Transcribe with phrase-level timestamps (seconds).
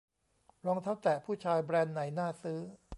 [0.65, 2.59] รองเท้าแตะผู้ชาย แบรนด์ไหนน่าซื้อ